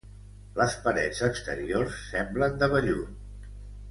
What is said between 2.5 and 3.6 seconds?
de vellut.